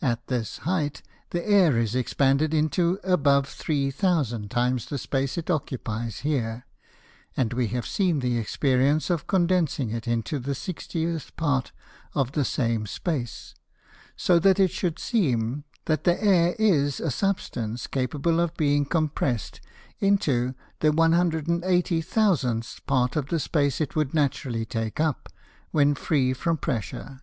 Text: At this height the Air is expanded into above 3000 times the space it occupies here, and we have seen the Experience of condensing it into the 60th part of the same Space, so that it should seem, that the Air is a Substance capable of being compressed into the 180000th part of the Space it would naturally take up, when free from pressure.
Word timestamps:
At 0.00 0.28
this 0.28 0.56
height 0.64 1.02
the 1.28 1.46
Air 1.46 1.76
is 1.76 1.94
expanded 1.94 2.54
into 2.54 2.98
above 3.04 3.46
3000 3.46 4.50
times 4.50 4.86
the 4.86 4.96
space 4.96 5.36
it 5.36 5.50
occupies 5.50 6.20
here, 6.20 6.64
and 7.36 7.52
we 7.52 7.66
have 7.66 7.86
seen 7.86 8.20
the 8.20 8.38
Experience 8.38 9.10
of 9.10 9.26
condensing 9.26 9.90
it 9.90 10.08
into 10.08 10.38
the 10.38 10.52
60th 10.52 11.36
part 11.36 11.72
of 12.14 12.32
the 12.32 12.42
same 12.42 12.86
Space, 12.86 13.54
so 14.16 14.38
that 14.38 14.58
it 14.58 14.70
should 14.70 14.98
seem, 14.98 15.64
that 15.84 16.04
the 16.04 16.24
Air 16.24 16.56
is 16.58 16.98
a 16.98 17.10
Substance 17.10 17.86
capable 17.86 18.40
of 18.40 18.56
being 18.56 18.86
compressed 18.86 19.60
into 20.00 20.54
the 20.80 20.88
180000th 20.90 22.80
part 22.86 23.14
of 23.14 23.26
the 23.26 23.38
Space 23.38 23.78
it 23.82 23.94
would 23.94 24.14
naturally 24.14 24.64
take 24.64 24.98
up, 25.00 25.28
when 25.70 25.94
free 25.94 26.32
from 26.32 26.56
pressure. 26.56 27.20